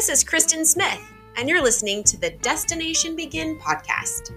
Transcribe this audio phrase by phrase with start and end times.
[0.00, 0.98] This is Kristen Smith,
[1.36, 4.30] and you're listening to the Destination Begin podcast.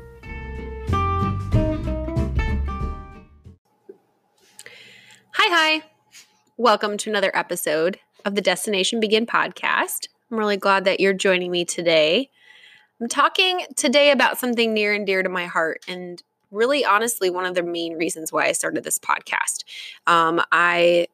[5.32, 5.84] Hi, hi.
[6.58, 10.10] Welcome to another episode of the Destination Begin podcast.
[10.30, 12.30] I'm really glad that you're joining me today.
[13.00, 16.22] I'm talking today about something near and dear to my heart, and
[16.52, 19.64] really honestly, one of the main reasons why I started this podcast.
[20.08, 21.08] Um, I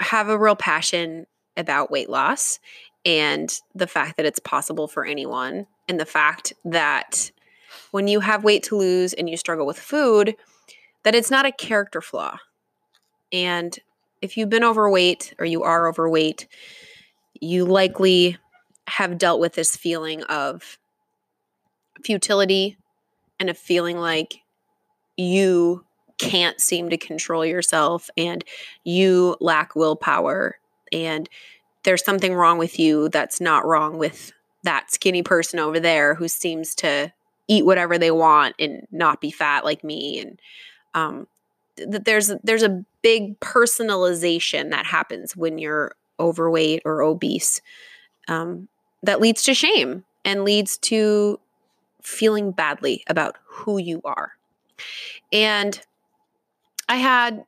[0.00, 2.58] have a real passion about weight loss
[3.08, 7.30] and the fact that it's possible for anyone, and the fact that
[7.90, 10.36] when you have weight to lose and you struggle with food,
[11.04, 12.36] that it's not a character flaw.
[13.32, 13.78] And
[14.20, 16.48] if you've been overweight or you are overweight,
[17.40, 18.36] you likely
[18.88, 20.78] have dealt with this feeling of
[22.04, 22.76] futility
[23.40, 24.36] and a feeling like
[25.16, 25.82] you
[26.18, 28.44] can't seem to control yourself and
[28.84, 30.56] you lack willpower
[30.92, 31.30] and
[31.88, 34.30] there's something wrong with you that's not wrong with
[34.62, 37.10] that skinny person over there who seems to
[37.48, 40.20] eat whatever they want and not be fat like me.
[40.20, 40.38] And
[40.92, 41.26] um,
[41.78, 47.62] that there's there's a big personalization that happens when you're overweight or obese
[48.28, 48.68] um,
[49.02, 51.40] that leads to shame and leads to
[52.02, 54.32] feeling badly about who you are.
[55.32, 55.80] And
[56.86, 57.46] i had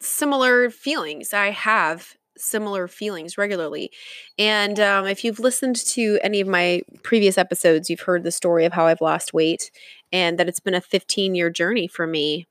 [0.00, 1.32] similar feelings.
[1.32, 3.90] I have similar feelings regularly.
[4.38, 8.64] And um, if you've listened to any of my previous episodes, you've heard the story
[8.64, 9.70] of how I've lost weight
[10.12, 12.46] and that it's been a 15 year journey for me.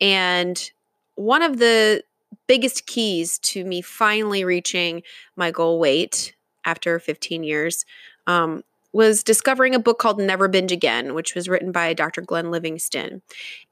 [0.00, 0.70] And
[1.14, 2.02] one of the
[2.46, 5.02] biggest keys to me finally reaching
[5.36, 7.84] my goal weight after 15 years
[8.26, 12.20] um, was discovering a book called Never Binge Again, which was written by Dr.
[12.20, 13.22] Glenn Livingston.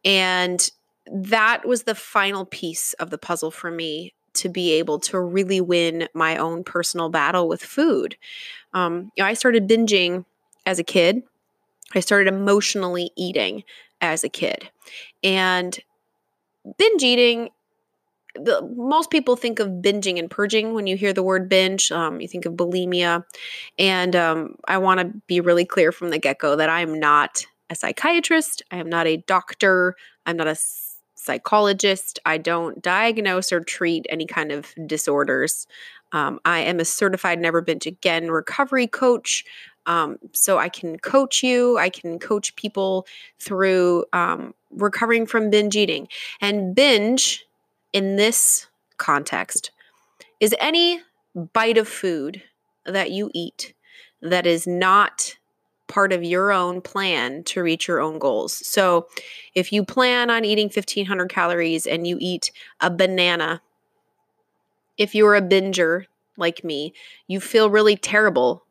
[0.04, 0.70] And
[1.06, 5.60] that was the final piece of the puzzle for me to be able to really
[5.60, 8.16] win my own personal battle with food.
[8.72, 10.24] Um, you know, I started binging
[10.66, 11.22] as a kid.
[11.94, 13.64] I started emotionally eating
[14.00, 14.70] as a kid.
[15.22, 15.78] And
[16.78, 17.50] binge eating,
[18.34, 21.92] the, most people think of binging and purging when you hear the word binge.
[21.92, 23.24] Um, you think of bulimia.
[23.78, 27.46] And um, I want to be really clear from the get go that I'm not
[27.70, 30.54] a psychiatrist, I am not a doctor, I'm not a
[31.24, 32.18] psychologist.
[32.26, 35.66] I don't diagnose or treat any kind of disorders.
[36.12, 39.44] Um, I am a certified Never Binge Again recovery coach.
[39.86, 43.06] Um, so I can coach you, I can coach people
[43.38, 46.08] through um, recovering from binge eating.
[46.40, 47.44] And binge
[47.92, 49.70] in this context
[50.40, 51.00] is any
[51.52, 52.42] bite of food
[52.86, 53.74] that you eat
[54.22, 55.36] that is not
[55.86, 58.66] part of your own plan to reach your own goals.
[58.66, 59.08] So,
[59.54, 62.50] if you plan on eating 1500 calories and you eat
[62.80, 63.60] a banana,
[64.96, 66.06] if you're a binger
[66.36, 66.94] like me,
[67.26, 68.64] you feel really terrible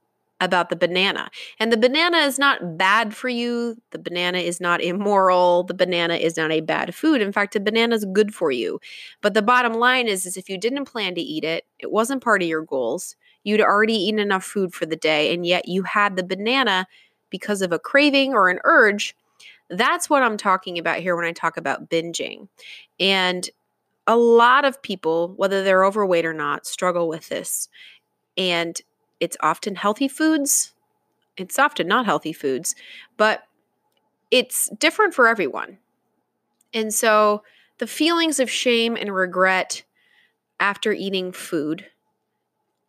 [0.43, 1.29] about the banana.
[1.59, 3.77] And the banana is not bad for you.
[3.91, 5.63] The banana is not immoral.
[5.63, 7.21] The banana is not a bad food.
[7.21, 8.79] In fact, a banana is good for you.
[9.21, 12.23] But the bottom line is, is if you didn't plan to eat it, it wasn't
[12.23, 13.15] part of your goals.
[13.43, 16.87] You'd already eaten enough food for the day, and yet you had the banana
[17.29, 19.15] because of a craving or an urge.
[19.69, 22.47] That's what I'm talking about here when I talk about binging.
[22.99, 23.49] And
[24.07, 27.69] a lot of people, whether they're overweight or not, struggle with this.
[28.37, 28.79] And
[29.19, 30.73] it's often healthy foods,
[31.37, 32.75] it's often not healthy foods,
[33.17, 33.43] but
[34.29, 35.77] it's different for everyone.
[36.73, 37.43] And so
[37.77, 39.83] the feelings of shame and regret
[40.59, 41.85] after eating food,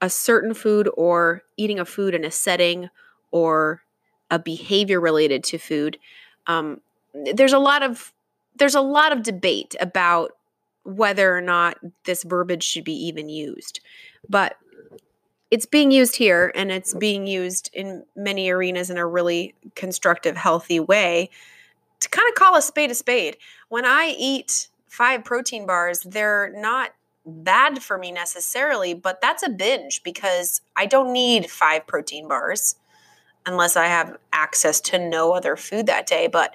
[0.04, 2.90] a certain food, or eating a food in a setting
[3.30, 3.82] or
[4.30, 5.98] a behavior related to food,
[6.46, 6.82] um,
[7.14, 8.12] there's a lot of
[8.56, 10.32] there's a lot of debate about
[10.84, 13.80] whether or not this verbiage should be even used.
[14.28, 14.58] But
[15.50, 20.36] it's being used here and it's being used in many arenas in a really constructive,
[20.36, 21.30] healthy way
[22.00, 23.38] to kind of call a spade a spade.
[23.70, 26.90] When I eat five protein bars, they're not
[27.26, 32.76] bad for me necessarily, but that's a binge because I don't need five protein bars
[33.46, 36.26] unless I have access to no other food that day.
[36.26, 36.54] But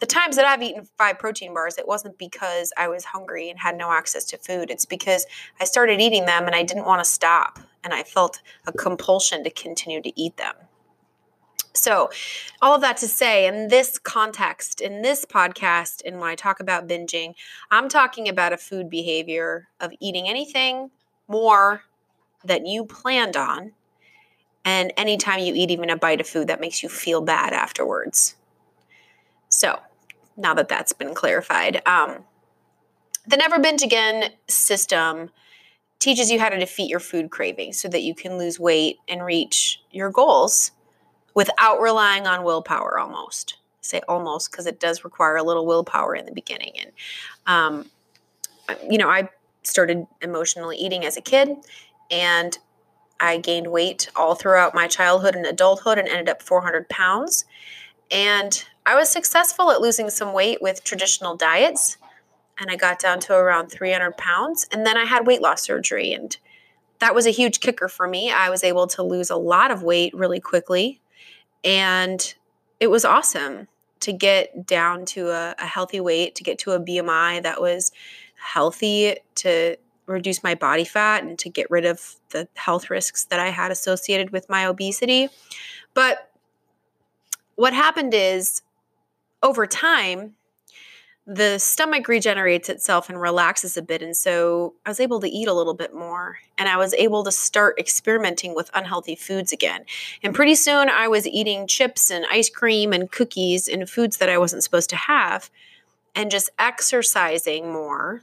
[0.00, 3.58] the times that I've eaten five protein bars, it wasn't because I was hungry and
[3.58, 4.70] had no access to food.
[4.70, 5.26] It's because
[5.60, 7.58] I started eating them and I didn't want to stop.
[7.82, 10.54] And I felt a compulsion to continue to eat them.
[11.74, 12.10] So,
[12.60, 16.60] all of that to say, in this context, in this podcast, and when I talk
[16.60, 17.34] about binging,
[17.70, 20.90] I'm talking about a food behavior of eating anything
[21.28, 21.82] more
[22.44, 23.72] that you planned on
[24.64, 28.36] and anytime you eat even a bite of food that makes you feel bad afterwards.
[29.48, 29.78] So,
[30.36, 32.24] now that that's been clarified, um,
[33.26, 35.30] the Never Binge Again system
[35.98, 39.24] teaches you how to defeat your food cravings so that you can lose weight and
[39.24, 40.70] reach your goals
[41.34, 43.58] without relying on willpower almost.
[43.58, 46.72] I say almost because it does require a little willpower in the beginning.
[46.80, 46.92] And,
[47.46, 47.90] um,
[48.88, 49.28] you know, I
[49.62, 51.56] started emotionally eating as a kid
[52.10, 52.58] and
[53.20, 57.44] I gained weight all throughout my childhood and adulthood and ended up 400 pounds.
[58.10, 61.98] And I was successful at losing some weight with traditional diets
[62.60, 64.66] and I got down to around 300 pounds.
[64.72, 66.36] And then I had weight loss surgery, and
[66.98, 68.30] that was a huge kicker for me.
[68.30, 71.00] I was able to lose a lot of weight really quickly,
[71.68, 72.34] and
[72.80, 73.68] it was awesome
[74.00, 77.92] to get down to a, a healthy weight, to get to a BMI that was
[78.36, 79.76] healthy, to
[80.06, 83.70] reduce my body fat, and to get rid of the health risks that I had
[83.70, 85.28] associated with my obesity.
[85.92, 86.30] But
[87.56, 88.62] what happened is
[89.42, 90.36] over time,
[91.30, 94.00] the stomach regenerates itself and relaxes a bit.
[94.00, 97.22] And so I was able to eat a little bit more and I was able
[97.24, 99.84] to start experimenting with unhealthy foods again.
[100.22, 104.30] And pretty soon I was eating chips and ice cream and cookies and foods that
[104.30, 105.50] I wasn't supposed to have
[106.14, 108.22] and just exercising more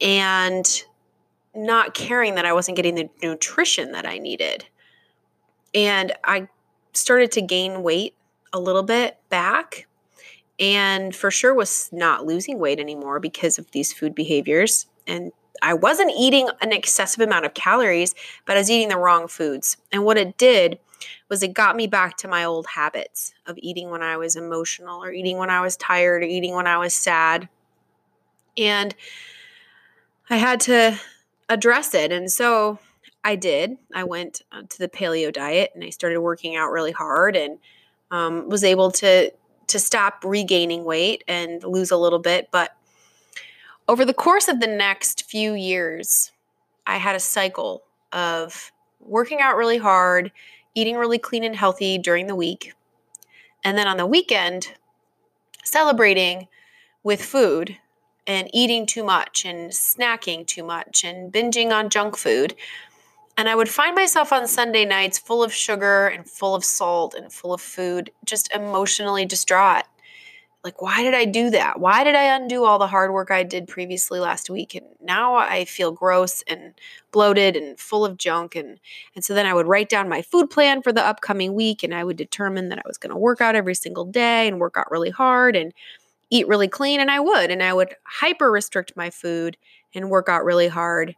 [0.00, 0.84] and
[1.54, 4.64] not caring that I wasn't getting the nutrition that I needed.
[5.74, 6.48] And I
[6.94, 8.14] started to gain weight
[8.54, 9.86] a little bit back
[10.58, 15.32] and for sure was not losing weight anymore because of these food behaviors and
[15.62, 18.14] I wasn't eating an excessive amount of calories,
[18.44, 19.76] but I was eating the wrong foods.
[19.92, 20.78] And what it did
[21.28, 25.02] was it got me back to my old habits of eating when I was emotional
[25.02, 27.48] or eating when I was tired or eating when I was sad.
[28.56, 28.94] And
[30.30, 30.98] I had to
[31.48, 32.12] address it.
[32.12, 32.78] And so
[33.24, 33.76] I did.
[33.94, 37.58] I went uh, to the paleo diet and I started working out really hard and
[38.10, 39.32] um, was able to
[39.68, 42.48] to stop regaining weight and lose a little bit.
[42.50, 42.76] But
[43.88, 46.32] over the course of the next few years,
[46.86, 47.82] I had a cycle
[48.12, 50.32] of working out really hard,
[50.74, 52.74] eating really clean and healthy during the week,
[53.64, 54.74] and then on the weekend,
[55.64, 56.48] celebrating
[57.02, 57.76] with food
[58.26, 62.54] and eating too much and snacking too much and binging on junk food
[63.36, 67.14] and I would find myself on Sunday nights full of sugar and full of salt
[67.14, 69.84] and full of food, just emotionally distraught.
[70.64, 71.78] Like, why did I do that?
[71.78, 74.74] Why did I undo all the hard work I did previously last week?
[74.74, 76.74] And now I feel gross and
[77.12, 78.56] bloated and full of junk.
[78.56, 78.80] And,
[79.14, 81.94] and so then I would write down my food plan for the upcoming week and
[81.94, 84.76] I would determine that I was going to work out every single day and work
[84.76, 85.72] out really hard and
[86.30, 86.98] eat really clean.
[86.98, 87.52] And I would.
[87.52, 89.56] And I would hyper restrict my food
[89.94, 91.14] and work out really hard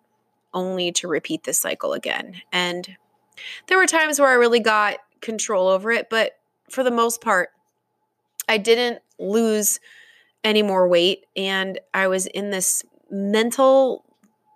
[0.55, 2.41] only to repeat this cycle again.
[2.53, 2.97] And
[3.67, 6.33] there were times where I really got control over it, but
[6.71, 7.51] for the most part,
[8.49, 9.81] I didn't lose
[10.45, 11.27] any more weight.
[11.37, 14.05] And I was in this mental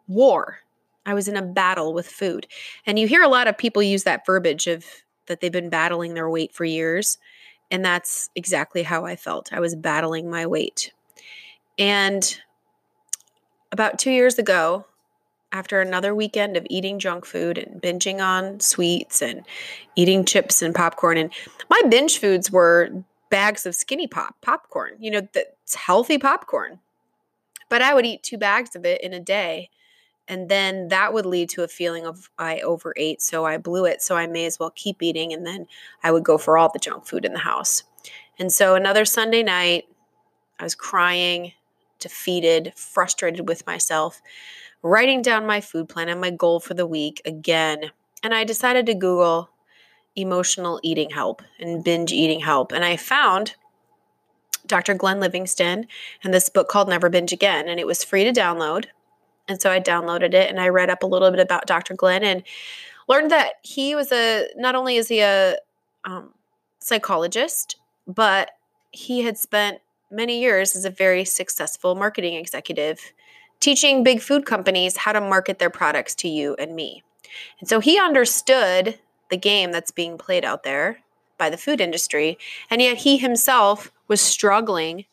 [0.07, 0.59] war.
[1.05, 2.47] I was in a battle with food.
[2.87, 4.85] And you hear a lot of people use that verbiage of
[5.27, 7.19] that they've been battling their weight for years.
[7.71, 9.53] And that's exactly how I felt.
[9.53, 10.93] I was battling my weight.
[11.79, 12.39] And
[13.73, 14.87] about two years ago,
[15.53, 19.45] after another weekend of eating junk food and binging on sweets and
[19.95, 21.19] eating chips and popcorn.
[21.19, 21.31] And
[21.69, 22.91] my binge foods were
[23.31, 26.81] bags of skinny pop popcorn, you know, that's healthy popcorn.
[27.69, 29.71] But I would eat two bags of it in a day.
[30.29, 34.03] And then that would lead to a feeling of I overate, so I blew it,
[34.03, 35.33] so I may as well keep eating.
[35.33, 35.67] And then
[36.03, 37.83] I would go for all the junk food in the house.
[38.39, 39.85] And so another Sunday night,
[40.61, 41.53] I was crying,
[41.99, 44.23] defeated, frustrated with myself
[44.83, 47.91] writing down my food plan and my goal for the week again.
[48.23, 49.51] And I decided to Google
[50.17, 52.73] emotional eating help and binge eating help.
[52.73, 53.55] And I found
[54.67, 54.95] Dr.
[54.95, 55.87] Glenn Livingston
[56.23, 57.69] and this book called Never Binge Again.
[57.69, 58.87] And it was free to download.
[59.49, 61.95] And so I downloaded it and I read up a little bit about Dr.
[61.95, 62.43] Glenn and
[63.09, 65.57] learned that he was a, not only is he a
[66.05, 66.31] um,
[66.79, 68.53] psychologist, but
[68.91, 69.79] he had spent
[70.11, 73.13] many years as a very successful marketing executive
[73.63, 77.03] teaching big food companies how to market their products to you and me.
[77.61, 78.99] And so he understood
[79.31, 80.99] the game that's being played out there
[81.39, 82.37] by the food industry.
[82.69, 85.07] And yet he himself was struggling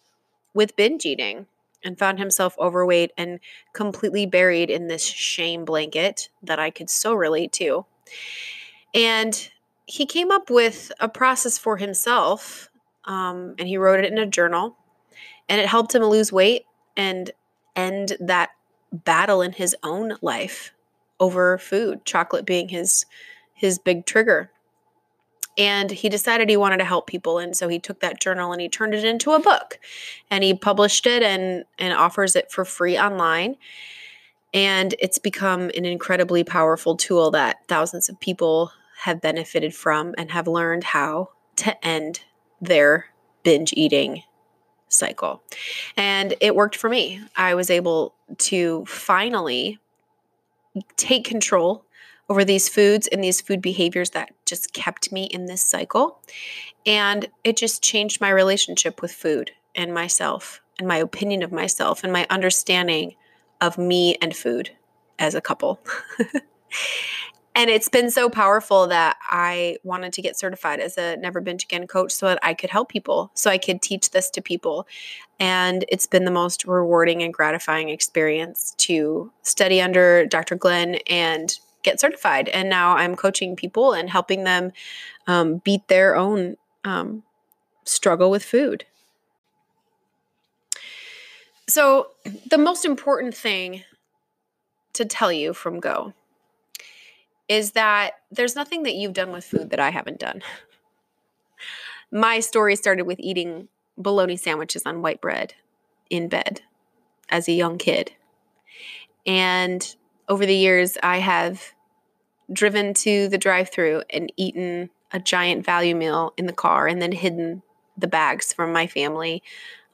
[0.54, 1.46] with binge eating
[1.86, 3.40] and found himself overweight and
[3.74, 7.86] completely buried in this shame blanket that I could so relate to.
[8.94, 9.50] And
[9.86, 12.70] he came up with a process for himself
[13.06, 14.76] um, and he wrote it in a journal
[15.48, 16.64] and it helped him lose weight
[16.98, 17.32] and
[17.80, 18.50] end that
[18.92, 20.74] battle in his own life
[21.20, 23.06] over food, chocolate being his
[23.54, 24.52] his big trigger.
[25.58, 28.62] And he decided he wanted to help people and so he took that journal and
[28.62, 29.80] he turned it into a book
[30.32, 33.56] and he published it and and offers it for free online.
[34.54, 38.72] And it's become an incredibly powerful tool that thousands of people
[39.02, 42.22] have benefited from and have learned how to end
[42.62, 43.08] their
[43.44, 44.24] binge eating
[44.90, 45.42] cycle.
[45.96, 47.22] And it worked for me.
[47.36, 49.80] I was able to finally
[50.98, 51.86] take control
[52.30, 56.20] over these foods and these food behaviors that just kept me in this cycle.
[56.86, 62.04] And it just changed my relationship with food and myself and my opinion of myself
[62.04, 63.16] and my understanding
[63.62, 64.72] of me and food
[65.18, 65.80] as a couple.
[67.60, 71.66] and it's been so powerful that I wanted to get certified as a never binge
[71.66, 74.88] again coach so that I could help people, so I could teach this to people.
[75.42, 80.56] And it's been the most rewarding and gratifying experience to study under Dr.
[80.56, 82.48] Glenn and get certified.
[82.48, 84.72] And now I'm coaching people and helping them
[85.28, 87.24] um, beat their own um,
[87.84, 88.86] struggle with food.
[91.68, 92.12] So,
[92.50, 93.84] the most important thing
[94.94, 96.14] to tell you from Go
[97.50, 100.42] is that there's nothing that you've done with food that I haven't done.
[102.12, 105.56] My story started with eating bologna sandwiches on white bread
[106.10, 106.62] in bed
[107.30, 108.14] as a young kid.
[109.26, 109.96] And
[110.30, 111.74] over the years, I have
[112.54, 117.02] driven to the drive through and eaten a giant value meal in the car and
[117.02, 117.64] then hidden
[117.98, 119.44] the bags from my family.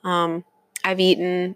[0.04, 0.44] Um,
[0.84, 1.56] I've eaten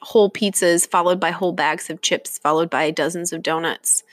[0.00, 4.04] whole pizzas followed by whole bags of chips followed by dozens of donuts.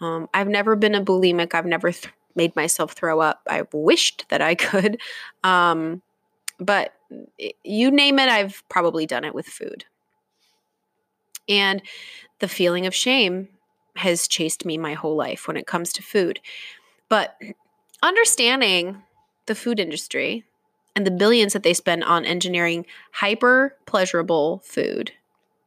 [0.00, 1.54] Um, I've never been a bulimic.
[1.54, 3.42] I've never th- made myself throw up.
[3.48, 5.00] I've wished that I could.
[5.42, 6.02] Um,
[6.58, 6.94] but
[7.62, 9.84] you name it, I've probably done it with food.
[11.48, 11.82] And
[12.38, 13.48] the feeling of shame
[13.96, 16.40] has chased me my whole life when it comes to food.
[17.08, 17.36] But
[18.02, 19.02] understanding
[19.46, 20.44] the food industry
[20.96, 25.12] and the billions that they spend on engineering hyper pleasurable food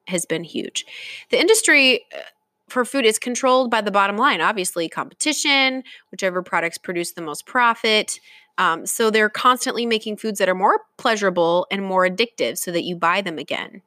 [0.08, 0.86] has been huge.
[1.30, 2.22] The industry uh,
[2.68, 7.46] for food is controlled by the bottom line, obviously, competition, whichever products produce the most
[7.46, 8.20] profit.
[8.58, 12.84] Um, so they're constantly making foods that are more pleasurable and more addictive so that
[12.84, 13.82] you buy them again.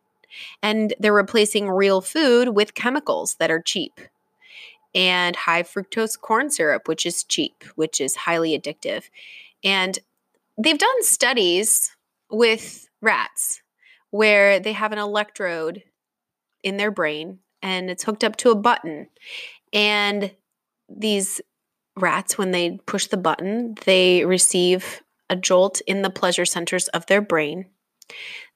[0.63, 4.01] And they're replacing real food with chemicals that are cheap
[4.95, 9.05] and high fructose corn syrup, which is cheap, which is highly addictive.
[9.63, 9.99] And
[10.57, 11.95] they've done studies
[12.31, 13.61] with rats
[14.11, 15.83] where they have an electrode
[16.63, 19.09] in their brain and it's hooked up to a button.
[19.73, 20.33] And
[20.89, 21.41] these
[21.97, 27.07] rats, when they push the button, they receive a jolt in the pleasure centers of
[27.07, 27.67] their brain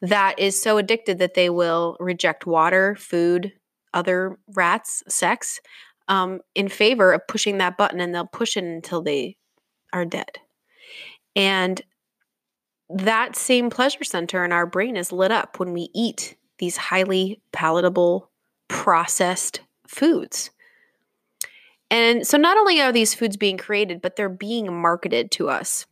[0.01, 3.53] that is so addicted that they will reject water, food,
[3.93, 5.61] other rats, sex,
[6.09, 9.37] um, in favor of pushing that button, and they'll push it until they
[9.93, 10.39] are dead.
[11.35, 11.81] And
[12.91, 17.41] that same pleasure center in our brain is lit up when we eat these highly
[17.53, 18.31] palatable
[18.69, 20.51] processed foods.
[21.91, 25.87] And so not only are these foods being created, but they're being marketed to us.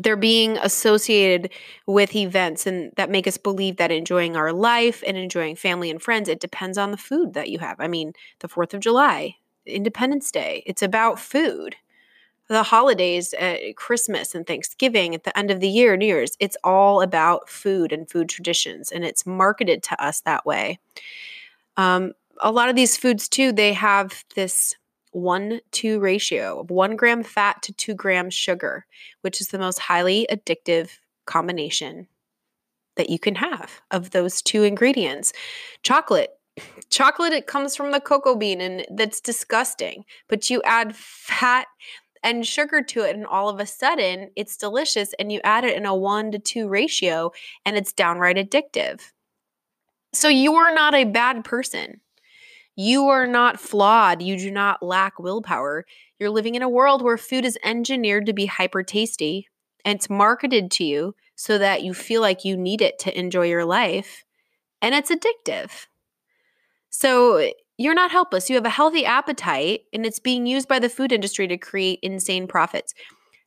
[0.00, 1.50] They're being associated
[1.86, 6.00] with events and that make us believe that enjoying our life and enjoying family and
[6.00, 7.76] friends, it depends on the food that you have.
[7.80, 11.76] I mean, the 4th of July, Independence Day, it's about food
[12.48, 16.56] the holidays, uh, Christmas and Thanksgiving, at the end of the year, New Year's, it's
[16.62, 20.78] all about food and food traditions, and it's marketed to us that way.
[21.76, 24.74] Um, a lot of these foods, too, they have this
[25.12, 28.84] one two ratio of one gram fat to two grams sugar,
[29.22, 30.90] which is the most highly addictive
[31.24, 32.06] combination
[32.96, 35.32] that you can have of those two ingredients.
[35.82, 36.30] Chocolate.
[36.90, 40.04] Chocolate, it comes from the cocoa bean and that's disgusting.
[40.28, 41.66] But you add fat
[42.22, 45.76] and sugar to it, and all of a sudden it's delicious, and you add it
[45.76, 47.30] in a one to two ratio,
[47.64, 49.00] and it's downright addictive.
[50.16, 52.00] So you are not a bad person.
[52.74, 54.22] You are not flawed.
[54.22, 55.84] You do not lack willpower.
[56.18, 59.48] You're living in a world where food is engineered to be hyper tasty
[59.84, 63.46] and it's marketed to you so that you feel like you need it to enjoy
[63.46, 64.24] your life.
[64.80, 65.86] And it's addictive.
[66.88, 68.48] So you're not helpless.
[68.48, 71.98] You have a healthy appetite, and it's being used by the food industry to create
[72.02, 72.94] insane profits.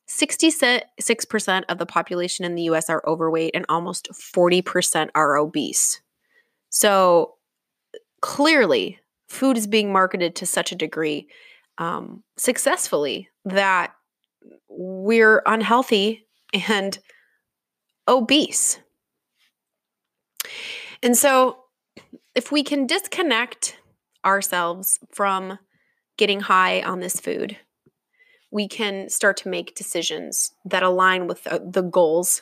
[0.07, 6.01] 66% of the population in the US are overweight, and almost 40% are obese.
[6.69, 7.35] So
[8.21, 11.27] clearly, food is being marketed to such a degree
[11.77, 13.93] um, successfully that
[14.67, 16.25] we're unhealthy
[16.69, 16.97] and
[18.07, 18.79] obese.
[21.01, 21.63] And so,
[22.35, 23.77] if we can disconnect
[24.25, 25.59] ourselves from
[26.17, 27.57] getting high on this food,
[28.51, 32.41] we can start to make decisions that align with the, the goals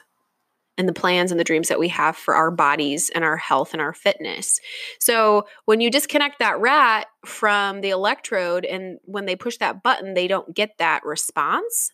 [0.77, 3.74] and the plans and the dreams that we have for our bodies and our health
[3.74, 4.60] and our fitness.
[5.00, 10.13] So when you disconnect that rat from the electrode and when they push that button,
[10.13, 11.91] they don't get that response,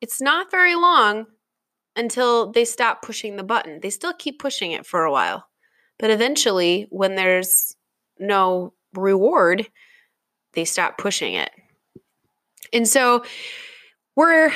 [0.00, 1.26] it's not very long
[1.96, 3.78] until they stop pushing the button.
[3.80, 5.46] They still keep pushing it for a while.
[5.98, 7.76] But eventually, when there's
[8.18, 9.68] no reward,
[10.54, 11.50] they stop pushing it.
[12.72, 13.24] And so
[14.16, 14.52] we're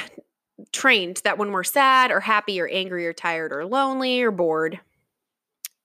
[0.73, 4.81] trained that when we're sad or happy or angry or tired or lonely or bored,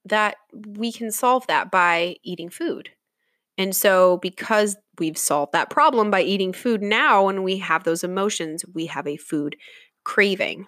[0.05, 2.89] that we can solve that by eating food.
[3.57, 8.03] And so, because we've solved that problem by eating food now, when we have those
[8.03, 9.55] emotions, we have a food
[10.03, 10.67] craving.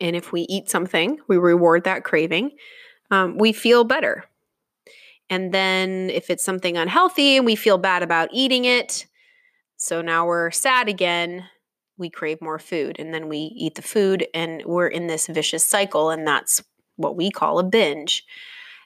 [0.00, 2.52] And if we eat something, we reward that craving,
[3.10, 4.24] um, we feel better.
[5.28, 9.06] And then, if it's something unhealthy and we feel bad about eating it,
[9.76, 11.44] so now we're sad again,
[11.98, 15.64] we crave more food and then we eat the food and we're in this vicious
[15.64, 16.62] cycle and that's
[16.96, 18.24] what we call a binge.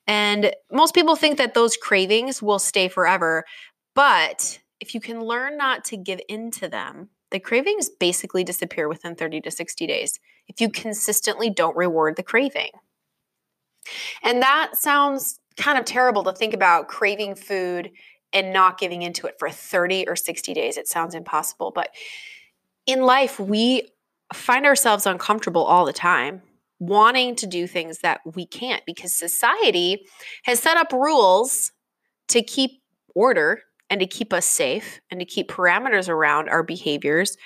[0.06, 3.44] And most people think that those cravings will stay forever,
[3.94, 8.88] but if you can learn not to give in to them, the cravings basically disappear
[8.88, 12.70] within 30 to 60 days if you consistently don't reward the craving.
[14.22, 17.90] And that sounds kind of terrible to think about craving food
[18.32, 20.76] and not giving into it for 30 or 60 days.
[20.76, 21.90] It sounds impossible, but
[22.86, 23.88] in life, we
[24.32, 26.42] find ourselves uncomfortable all the time,
[26.78, 30.06] wanting to do things that we can't because society
[30.44, 31.72] has set up rules
[32.28, 32.82] to keep
[33.14, 37.36] order and to keep us safe and to keep parameters around our behaviors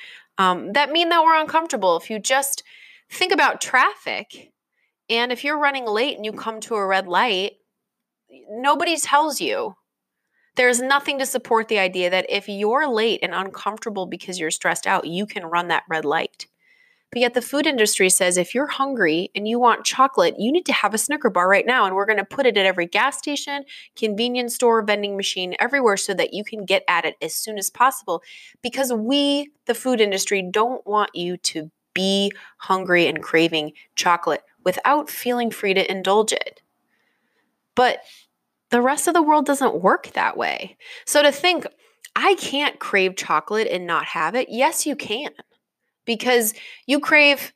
[0.40, 1.98] um, that mean that we're uncomfortable.
[1.98, 2.62] If you just
[3.10, 4.52] think about traffic,
[5.10, 7.52] and if you're running late and you come to a red light,
[8.48, 9.74] nobody tells you
[10.60, 14.86] there's nothing to support the idea that if you're late and uncomfortable because you're stressed
[14.86, 16.48] out, you can run that red light.
[17.10, 20.66] But yet the food industry says if you're hungry and you want chocolate, you need
[20.66, 21.86] to have a Snicker bar right now.
[21.86, 23.64] And we're going to put it at every gas station,
[23.96, 27.70] convenience store, vending machine, everywhere so that you can get at it as soon as
[27.70, 28.22] possible.
[28.60, 35.08] Because we, the food industry, don't want you to be hungry and craving chocolate without
[35.08, 36.60] feeling free to indulge it.
[37.74, 38.00] But
[38.70, 40.76] the rest of the world doesn't work that way.
[41.06, 41.66] So to think,
[42.16, 45.30] I can't crave chocolate and not have it, yes, you can.
[46.06, 46.54] Because
[46.86, 47.52] you crave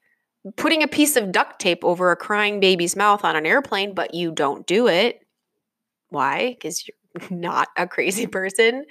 [0.56, 4.14] putting a piece of duct tape over a crying baby's mouth on an airplane, but
[4.14, 5.20] you don't do it.
[6.10, 6.50] Why?
[6.50, 8.84] Because you're not a crazy person.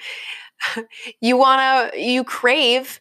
[1.22, 3.00] you want to, you crave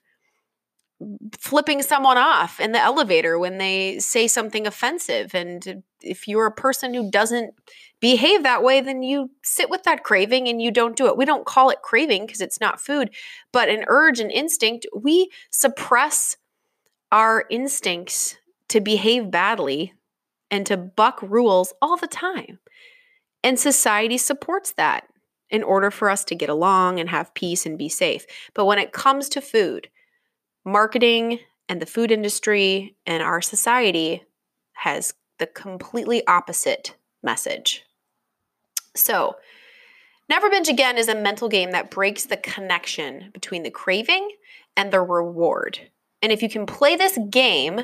[1.39, 5.35] flipping someone off in the elevator when they say something offensive.
[5.35, 7.55] And if you're a person who doesn't
[8.03, 11.17] behave that way, then you sit with that craving and you don't do it.
[11.17, 13.15] We don't call it craving because it's not food,
[13.53, 16.37] but an urge an instinct, we suppress
[17.13, 18.37] our instincts
[18.69, 19.95] to behave badly
[20.51, 22.59] and to buck rules all the time.
[23.45, 25.07] And society supports that
[25.49, 28.27] in order for us to get along and have peace and be safe.
[28.53, 29.89] But when it comes to food,
[30.65, 31.39] marketing
[31.69, 34.25] and the food industry and our society
[34.73, 37.85] has the completely opposite message.
[38.95, 39.37] So,
[40.29, 44.31] Never Binge Again is a mental game that breaks the connection between the craving
[44.77, 45.79] and the reward.
[46.23, 47.81] And if you can play this game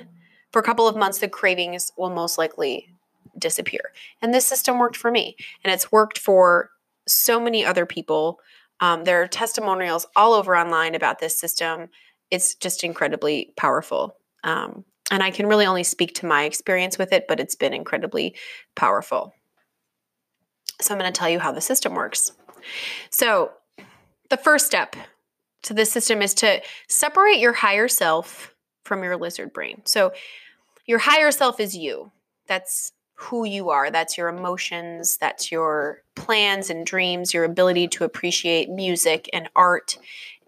[0.52, 2.88] for a couple of months, the cravings will most likely
[3.38, 3.92] disappear.
[4.22, 6.70] And this system worked for me, and it's worked for
[7.06, 8.38] so many other people.
[8.80, 11.88] Um, there are testimonials all over online about this system
[12.30, 14.16] it's just incredibly powerful.
[14.44, 17.72] Um, and I can really only speak to my experience with it, but it's been
[17.72, 18.36] incredibly
[18.76, 19.32] powerful.
[20.80, 22.32] So I'm going to tell you how the system works.
[23.10, 23.52] So,
[24.30, 24.94] the first step
[25.62, 29.82] to this system is to separate your higher self from your lizard brain.
[29.86, 30.12] So,
[30.86, 32.12] your higher self is you.
[32.46, 33.90] That's who you are.
[33.90, 39.98] That's your emotions, that's your plans and dreams, your ability to appreciate music and art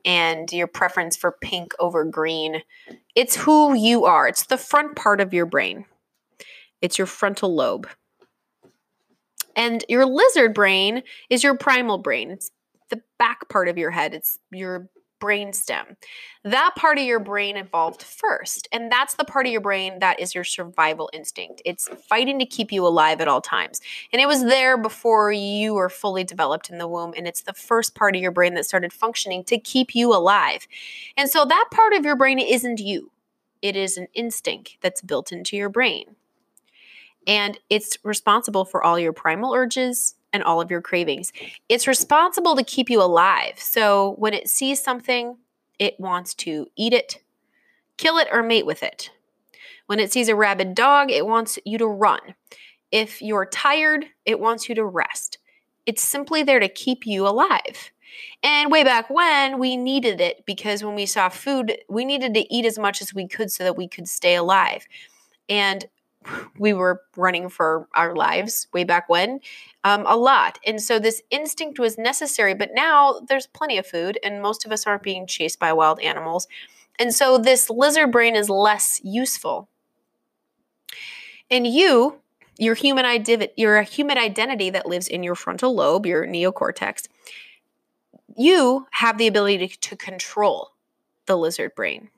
[0.05, 2.63] and your preference for pink over green.
[3.17, 5.85] It's who you are, it's the front part of your brain,
[6.81, 7.89] it's your frontal lobe.
[9.57, 12.31] And your lizard brain is your primal brain.
[12.31, 12.51] It's
[12.89, 14.15] the back part of your head.
[14.15, 14.89] It's your
[15.21, 15.97] brainstem.
[16.45, 18.67] That part of your brain evolved first.
[18.73, 21.61] And that's the part of your brain that is your survival instinct.
[21.65, 23.81] It's fighting to keep you alive at all times.
[24.13, 27.13] And it was there before you were fully developed in the womb.
[27.17, 30.67] And it's the first part of your brain that started functioning to keep you alive.
[31.17, 33.13] And so that part of your brain isn't you,
[33.61, 36.17] it is an instinct that's built into your brain.
[37.27, 41.33] And it's responsible for all your primal urges, and all of your cravings.
[41.69, 43.59] It's responsible to keep you alive.
[43.59, 45.37] So when it sees something,
[45.79, 47.23] it wants to eat it,
[47.97, 49.11] kill it, or mate with it.
[49.87, 52.21] When it sees a rabid dog, it wants you to run.
[52.93, 55.39] If you're tired, it wants you to rest.
[55.87, 57.91] It's simply there to keep you alive.
[58.43, 62.55] And way back when, we needed it because when we saw food, we needed to
[62.55, 64.87] eat as much as we could so that we could stay alive.
[65.49, 65.87] And
[66.59, 69.41] we were running for our lives way back when
[69.85, 70.59] um, a lot.
[70.67, 74.73] And so this instinct was necessary, but now there's plenty of food, and most of
[74.73, 76.47] us aren't being chased by wild animals.
[76.99, 79.69] And so this lizard brain is less useful.
[81.51, 82.21] And you,
[82.59, 87.09] your human identity, you're a human identity that lives in your frontal lobe, your neocortex.
[88.37, 90.73] You have the ability to, to control
[91.27, 92.11] the lizard brain.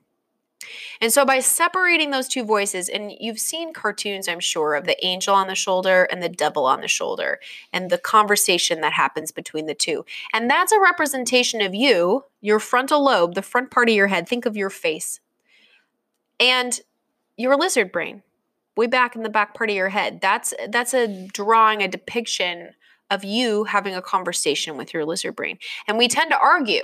[1.01, 5.03] And so by separating those two voices, and you've seen cartoons, I'm sure, of the
[5.05, 7.39] angel on the shoulder and the devil on the shoulder,
[7.71, 10.05] and the conversation that happens between the two.
[10.33, 14.27] And that's a representation of you, your frontal lobe, the front part of your head.
[14.27, 15.19] Think of your face.
[16.39, 16.79] And
[17.37, 18.23] your lizard brain,
[18.75, 20.19] way back in the back part of your head.
[20.21, 22.71] That's that's a drawing, a depiction
[23.09, 25.59] of you having a conversation with your lizard brain.
[25.87, 26.83] And we tend to argue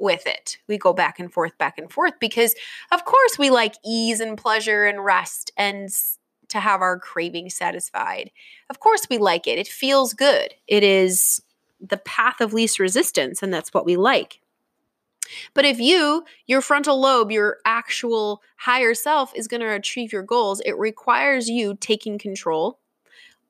[0.00, 0.58] with it.
[0.66, 2.54] We go back and forth, back and forth because,
[2.90, 5.90] of course, we like ease and pleasure and rest and
[6.48, 8.30] to have our craving satisfied.
[8.68, 9.58] Of course, we like it.
[9.58, 10.54] It feels good.
[10.66, 11.42] It is
[11.80, 14.40] the path of least resistance, and that's what we like.
[15.54, 20.22] But if you, your frontal lobe, your actual higher self is going to achieve your
[20.22, 22.80] goals, it requires you taking control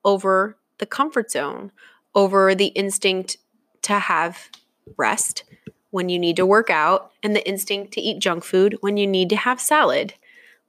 [0.05, 1.73] over the comfort zone,
[2.15, 3.39] over the instinct
[3.83, 4.51] to have
[4.97, 5.45] rest,
[5.91, 9.07] when you need to work out and the instinct to eat junk food when you
[9.07, 10.15] need to have salad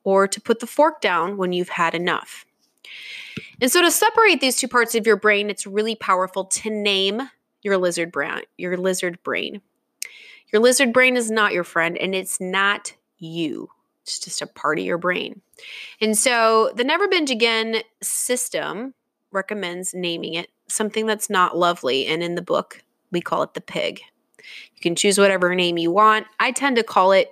[0.03, 2.45] or to put the fork down when you've had enough.
[3.61, 7.21] And so to separate these two parts of your brain, it's really powerful to name
[7.61, 9.61] your lizard brain, your lizard brain.
[10.51, 13.69] Your lizard brain is not your friend and it's not you.
[14.03, 15.41] It's just a part of your brain.
[16.01, 18.95] And so the Never Binge Again system
[19.31, 22.07] recommends naming it something that's not lovely.
[22.07, 24.01] And in the book, we call it the pig.
[24.75, 26.27] You can choose whatever name you want.
[26.39, 27.29] I tend to call it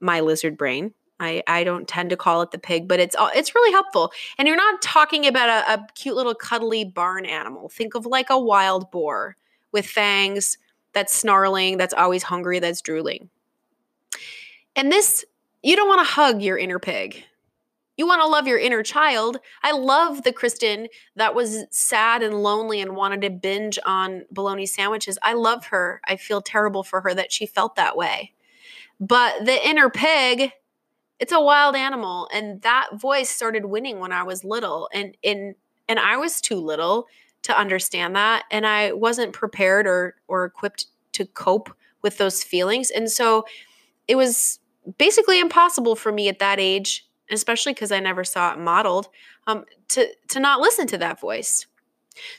[0.00, 0.94] my lizard brain.
[1.20, 4.10] I, I don't tend to call it the pig, but it's it's really helpful.
[4.38, 7.68] And you're not talking about a, a cute little cuddly barn animal.
[7.68, 9.36] Think of like a wild boar
[9.70, 10.56] with fangs
[10.92, 13.28] that's snarling, that's always hungry, that's drooling.
[14.74, 15.24] And this,
[15.62, 17.24] you don't want to hug your inner pig.
[18.00, 19.40] You want to love your inner child.
[19.62, 24.64] I love the Kristen that was sad and lonely and wanted to binge on bologna
[24.64, 25.18] sandwiches.
[25.22, 26.00] I love her.
[26.06, 28.32] I feel terrible for her that she felt that way.
[28.98, 30.50] But the inner pig,
[31.18, 35.54] it's a wild animal and that voice started winning when I was little and in
[35.86, 37.06] and I was too little
[37.42, 41.68] to understand that and I wasn't prepared or or equipped to cope
[42.00, 42.90] with those feelings.
[42.90, 43.44] And so
[44.08, 44.58] it was
[44.96, 49.08] basically impossible for me at that age especially because I never saw it modeled,
[49.46, 51.66] um, to to not listen to that voice.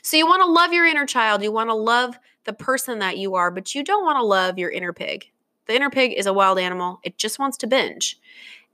[0.02, 3.18] So you want to love your inner child, you want to love the person that
[3.18, 5.30] you are, but you don't want to love your inner pig.
[5.66, 7.00] The inner pig is a wild animal.
[7.02, 8.18] It just wants to binge.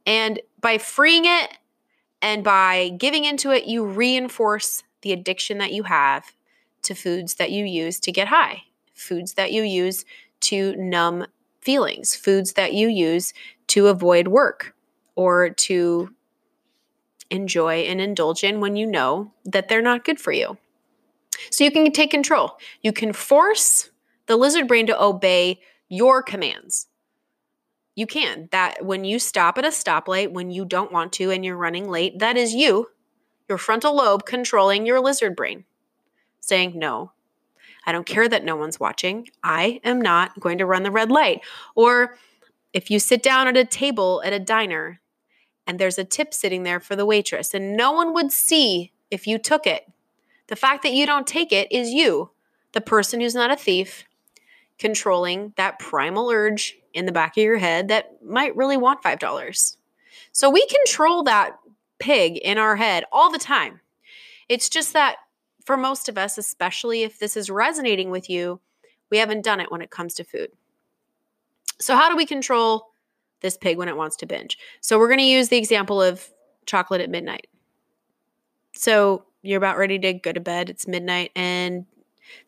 [0.06, 1.50] And by freeing it
[2.22, 6.24] and by giving into it, you reinforce the addiction that you have
[6.82, 8.62] to foods that you use to get high,
[8.94, 10.04] foods that you use
[10.40, 11.26] to numb
[11.60, 13.34] feelings, foods that you use
[13.68, 14.74] to avoid work,
[15.18, 16.14] or to
[17.28, 20.56] enjoy and indulge in when you know that they're not good for you.
[21.50, 22.56] So you can take control.
[22.82, 23.90] You can force
[24.26, 26.86] the lizard brain to obey your commands.
[27.96, 28.48] You can.
[28.52, 31.88] That when you stop at a stoplight when you don't want to and you're running
[31.88, 32.90] late, that is you,
[33.48, 35.64] your frontal lobe controlling your lizard brain,
[36.38, 37.10] saying, No,
[37.84, 39.28] I don't care that no one's watching.
[39.42, 41.40] I am not going to run the red light.
[41.74, 42.16] Or
[42.72, 45.00] if you sit down at a table at a diner,
[45.68, 49.26] and there's a tip sitting there for the waitress, and no one would see if
[49.26, 49.84] you took it.
[50.46, 52.30] The fact that you don't take it is you,
[52.72, 54.04] the person who's not a thief,
[54.78, 59.76] controlling that primal urge in the back of your head that might really want $5.
[60.32, 61.58] So we control that
[61.98, 63.80] pig in our head all the time.
[64.48, 65.16] It's just that
[65.66, 68.60] for most of us, especially if this is resonating with you,
[69.10, 70.48] we haven't done it when it comes to food.
[71.78, 72.87] So, how do we control
[73.40, 74.58] this pig when it wants to binge.
[74.80, 76.28] So we're going to use the example of
[76.66, 77.46] chocolate at midnight.
[78.74, 80.70] So you're about ready to go to bed.
[80.70, 81.86] It's midnight, and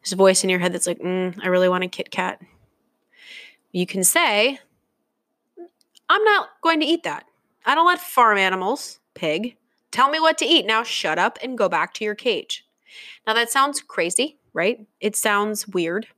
[0.02, 2.40] there's a voice in your head that's like, mm, I really want a Kit Kat.
[3.72, 4.58] You can say,
[6.08, 7.24] I'm not going to eat that.
[7.64, 9.56] I don't let farm animals, pig,
[9.90, 10.66] tell me what to eat.
[10.66, 12.64] Now shut up and go back to your cage.
[13.26, 14.86] Now that sounds crazy, right?
[15.00, 16.08] It sounds weird.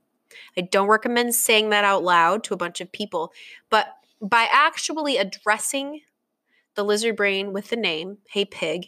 [0.57, 3.31] I don't recommend saying that out loud to a bunch of people,
[3.69, 3.87] but
[4.23, 6.01] by actually addressing
[6.75, 8.87] the lizard brain with the name, Hey Pig,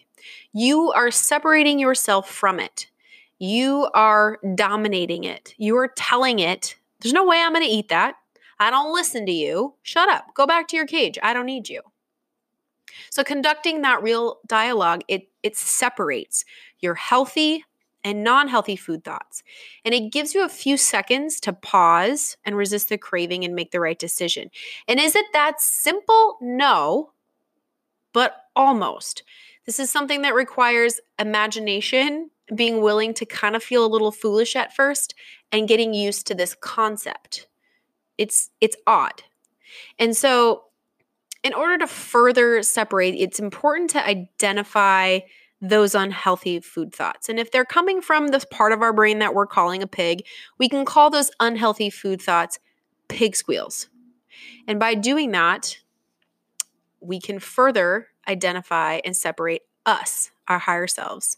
[0.53, 2.87] you are separating yourself from it.
[3.37, 5.53] You are dominating it.
[5.57, 8.15] You are telling it, there's no way I'm going to eat that.
[8.59, 9.75] I don't listen to you.
[9.83, 10.33] Shut up.
[10.33, 11.19] Go back to your cage.
[11.21, 11.81] I don't need you.
[13.09, 16.45] So conducting that real dialogue, it it separates
[16.79, 17.65] your healthy
[18.05, 19.43] and non-healthy food thoughts.
[19.83, 23.71] And it gives you a few seconds to pause and resist the craving and make
[23.71, 24.51] the right decision.
[24.87, 26.37] And is it that simple?
[26.39, 27.11] No.
[28.13, 29.23] But almost.
[29.65, 34.55] This is something that requires imagination, being willing to kind of feel a little foolish
[34.55, 35.15] at first
[35.51, 37.47] and getting used to this concept.
[38.19, 39.23] It's it's odd.
[39.97, 40.65] And so
[41.43, 45.19] in order to further separate, it's important to identify
[45.61, 47.29] those unhealthy food thoughts.
[47.29, 50.25] And if they're coming from this part of our brain that we're calling a pig,
[50.57, 52.59] we can call those unhealthy food thoughts
[53.07, 53.87] pig squeals.
[54.67, 55.77] And by doing that,
[56.99, 61.37] we can further identify and separate us, our higher selves,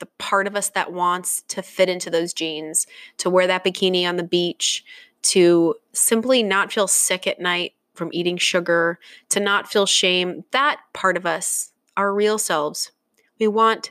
[0.00, 2.86] the part of us that wants to fit into those jeans,
[3.18, 4.84] to wear that bikini on the beach,
[5.22, 10.80] to simply not feel sick at night from eating sugar, to not feel shame, that
[10.92, 12.92] part of us, our real selves,
[13.38, 13.90] we want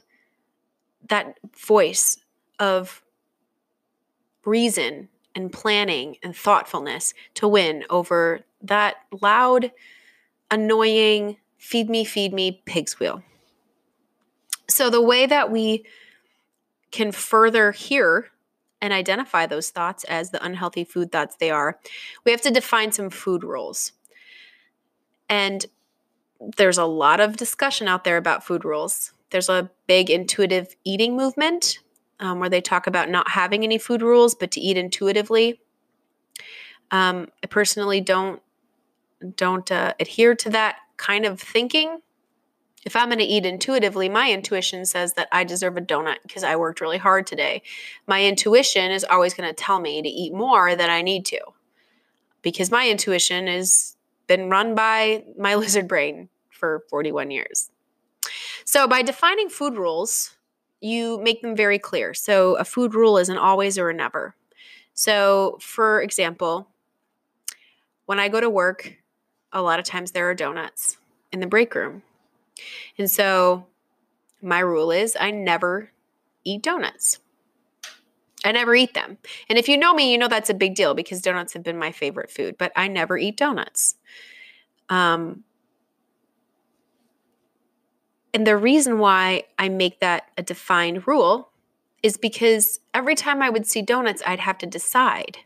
[1.10, 2.18] that voice
[2.60, 3.02] of
[4.46, 9.72] reason and planning and thoughtfulness to win over that loud,
[10.50, 13.22] annoying, feed me, feed me pig's squeal.
[14.70, 15.86] So, the way that we
[16.92, 18.32] can further hear
[18.82, 21.80] and identify those thoughts as the unhealthy food thoughts they are,
[22.26, 23.94] we have to define some food rules.
[25.30, 25.66] And
[26.40, 29.14] there's a lot of discussion out there about food rules.
[29.30, 31.80] There's a big intuitive eating movement
[32.20, 35.62] um, where they talk about not having any food rules, but to eat intuitively.
[36.92, 38.42] Um, I personally don't
[39.36, 42.02] don't uh, adhere to that kind of thinking.
[42.86, 46.44] If I'm going to eat intuitively, my intuition says that I deserve a donut because
[46.44, 47.64] I worked really hard today.
[48.08, 51.40] My intuition is always going to tell me to eat more than I need to
[52.42, 57.70] because my intuition has been run by my lizard brain for 41 years.
[58.66, 60.36] So, by defining food rules,
[60.82, 62.14] you make them very clear.
[62.14, 64.36] So, a food rule is an always or a never.
[64.94, 66.68] So, for example,
[68.06, 68.98] when I go to work,
[69.52, 70.98] a lot of times there are donuts
[71.32, 72.04] in the break room.
[72.98, 73.68] And so,
[74.42, 75.92] my rule is I never
[76.44, 77.20] eat donuts.
[78.46, 79.18] I never eat them.
[79.50, 81.78] And if you know me, you know that's a big deal because donuts have been
[81.78, 83.96] my favorite food, but I never eat donuts.
[84.90, 85.44] Um,
[88.34, 91.50] and the reason why I make that a defined rule
[92.04, 95.40] is because every time I would see donuts, I'd have to decide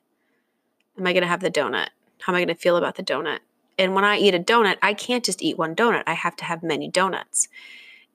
[0.98, 1.88] Am I going to have the donut?
[2.20, 3.39] How am I going to feel about the donut?
[3.78, 6.04] And when I eat a donut, I can't just eat one donut.
[6.06, 7.48] I have to have many donuts.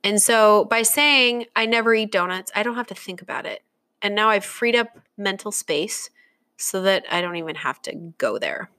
[0.04, 3.62] And so by saying I never eat donuts, I don't have to think about it.
[4.02, 6.10] And now I've freed up mental space
[6.56, 8.70] so that I don't even have to go there.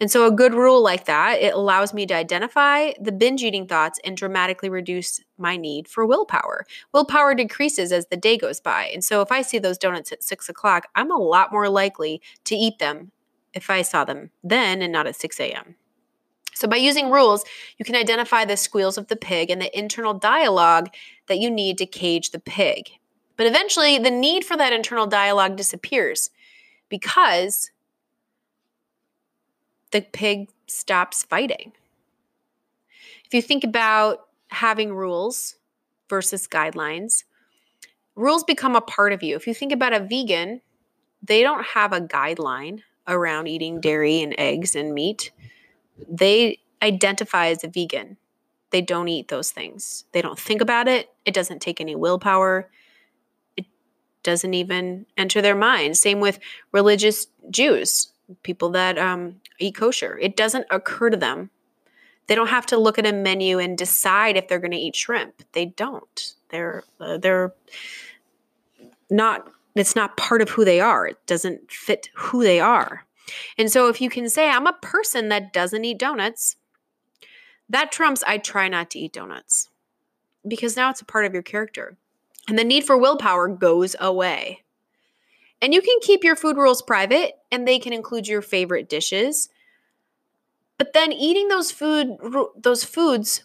[0.00, 3.66] And so a good rule like that, it allows me to identify the binge eating
[3.66, 6.66] thoughts and dramatically reduce my need for willpower.
[6.92, 8.90] Willpower decreases as the day goes by.
[8.92, 12.20] And so if I see those donuts at six o'clock, I'm a lot more likely
[12.44, 13.12] to eat them
[13.56, 15.74] if I saw them then and not at 6 a.m.
[16.54, 17.44] So, by using rules,
[17.76, 20.88] you can identify the squeals of the pig and the internal dialogue
[21.26, 22.88] that you need to cage the pig.
[23.36, 26.30] But eventually, the need for that internal dialogue disappears
[26.88, 27.70] because
[29.92, 31.72] the pig stops fighting.
[33.26, 35.56] If you think about having rules
[36.08, 37.24] versus guidelines,
[38.16, 39.36] rules become a part of you.
[39.36, 40.60] If you think about a vegan,
[41.22, 45.32] they don't have a guideline around eating dairy and eggs and meat.
[46.08, 48.16] They identify as a vegan.
[48.70, 50.04] They don't eat those things.
[50.12, 51.10] They don't think about it.
[51.24, 52.70] It doesn't take any willpower
[53.56, 53.66] It
[54.22, 55.96] doesn't even enter their mind.
[55.96, 56.38] Same with
[56.72, 58.12] religious Jews,
[58.42, 60.18] people that um, eat kosher.
[60.18, 61.50] It doesn't occur to them.
[62.26, 64.96] They don't have to look at a menu and decide if they're going to eat
[64.96, 65.42] shrimp.
[65.52, 66.34] They don't.
[66.50, 67.54] They're uh, they're
[69.10, 69.48] not.
[69.74, 71.06] It's not part of who they are.
[71.06, 73.04] It doesn't fit who they are.
[73.58, 76.56] And so, if you can say, "I'm a person that doesn't eat donuts,"
[77.68, 79.68] that trumps I try not to eat donuts
[80.46, 81.96] because now it's a part of your character
[82.48, 84.62] and the need for willpower goes away.
[85.62, 89.48] And you can keep your food rules private and they can include your favorite dishes.
[90.78, 92.16] But then eating those food
[92.56, 93.42] those foods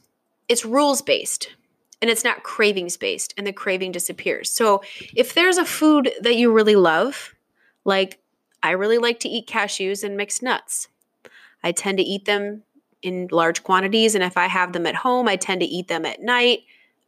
[0.49, 1.49] it's rules based
[2.01, 4.49] and it's not cravings based and the craving disappears.
[4.49, 4.83] So
[5.15, 7.33] if there's a food that you really love,
[7.85, 8.19] like
[8.63, 10.87] I really like to eat cashews and mixed nuts.
[11.63, 12.63] I tend to eat them
[13.01, 14.15] in large quantities.
[14.15, 16.59] And if I have them at home, I tend to eat them at night.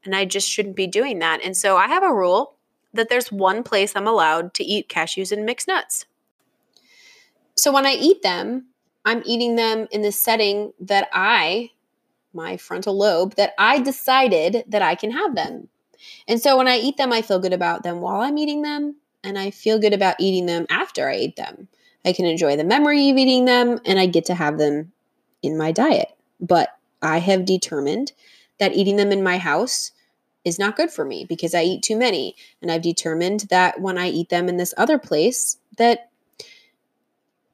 [0.06, 1.42] And I just shouldn't be doing that.
[1.44, 2.56] And so I have a rule
[2.94, 6.06] that there's one place I'm allowed to eat cashews and mixed nuts.
[7.56, 8.68] So when I eat them,
[9.06, 11.72] I'm eating them in the setting that I,
[12.34, 15.70] my frontal lobe, that I decided that I can have them.
[16.28, 18.96] And so when I eat them, I feel good about them while I'm eating them,
[19.24, 21.68] and I feel good about eating them after I eat them.
[22.06, 24.92] I can enjoy the memory of eating them, and I get to have them
[25.42, 26.10] in my diet.
[26.40, 26.70] But
[27.02, 28.12] I have determined
[28.60, 29.92] that eating them in my house
[30.46, 32.36] is not good for me because I eat too many.
[32.62, 36.10] And I've determined that when I eat them in this other place, that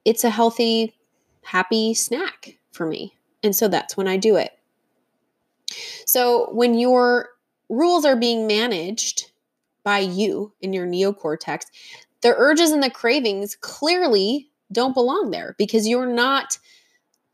[0.05, 0.95] it's a healthy,
[1.43, 3.15] happy snack for me.
[3.43, 4.51] And so that's when I do it.
[6.05, 7.29] So when your
[7.69, 9.31] rules are being managed
[9.83, 11.65] by you in your neocortex,
[12.21, 16.57] the urges and the cravings clearly don't belong there because you're not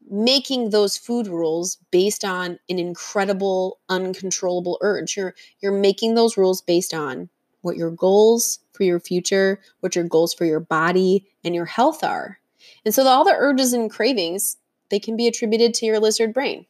[0.09, 5.17] making those food rules based on an incredible uncontrollable urge.
[5.17, 7.29] You're you're making those rules based on
[7.61, 12.03] what your goals for your future what your goals for your body and your health
[12.03, 12.39] are.
[12.83, 14.57] And so the, all the urges and cravings
[14.89, 16.67] they can be attributed to your lizard brain.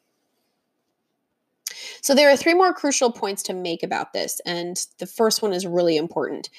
[2.01, 5.53] So there are three more crucial points to make about this and the first one
[5.53, 6.49] is really important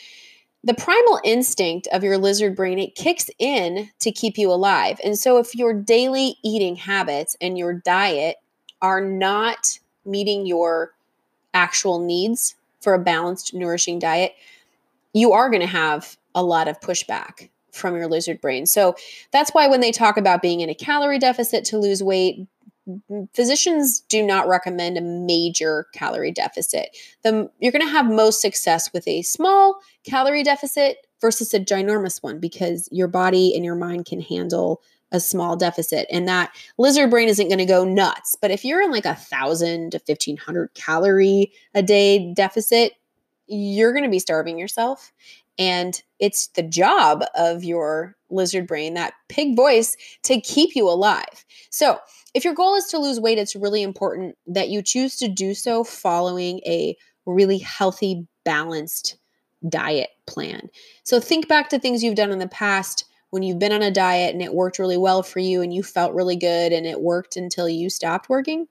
[0.67, 5.01] the primal instinct of your lizard brain it kicks in to keep you alive.
[5.05, 8.37] And so if your daily eating habits and your diet
[8.83, 10.93] are not meeting your
[11.55, 14.35] actual needs for a balanced nourishing diet
[15.17, 18.67] you are going to have a lot of pushback from your lizard brain.
[18.67, 18.97] So
[19.33, 22.47] that's why when they talk about being in a calorie deficit to lose weight
[23.35, 26.97] physicians do not recommend a major calorie deficit.
[27.23, 32.23] The, you're going to have most success with a small calorie deficit versus a ginormous
[32.23, 37.11] one because your body and your mind can handle a small deficit and that lizard
[37.11, 40.75] brain isn't going to go nuts but if you're in like a thousand to 1500
[40.75, 42.95] calorie a day deficit
[43.47, 45.13] you're going to be starving yourself
[45.59, 51.45] and it's the job of your lizard brain that pig voice to keep you alive
[51.71, 51.99] so
[52.37, 55.55] if your goal is to lose weight, it's really important that you choose to do
[55.55, 59.17] so following a really healthy, balanced
[59.67, 60.69] diet plan.
[61.03, 63.91] So think back to things you've done in the past when you've been on a
[63.91, 67.01] diet and it worked really well for you and you felt really good and it
[67.01, 68.69] worked until you stopped working.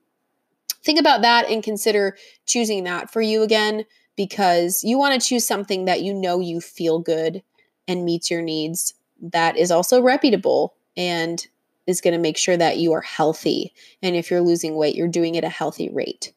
[0.84, 3.84] Think about that and consider choosing that for you again
[4.16, 7.42] because you want to choose something that you know you feel good
[7.86, 11.46] and meets your needs that is also reputable and
[11.86, 13.72] is going to make sure that you are healthy.
[14.02, 16.32] And if you're losing weight, you're doing it at a healthy rate.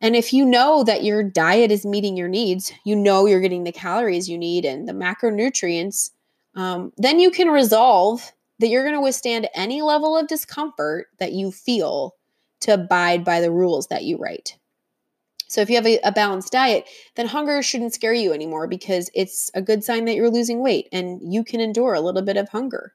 [0.00, 3.64] And if you know that your diet is meeting your needs, you know you're getting
[3.64, 6.10] the calories you need and the macronutrients,
[6.56, 11.32] um, then you can resolve that you're going to withstand any level of discomfort that
[11.32, 12.16] you feel
[12.60, 14.56] to abide by the rules that you write.
[15.52, 19.10] So if you have a, a, balanced diet, then hunger shouldn't scare you anymore because
[19.14, 22.38] it's a good sign that you're losing weight and you can endure a little bit
[22.38, 22.94] of hunger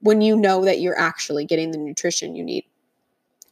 [0.00, 2.66] when you know that you're actually getting the nutrition you need.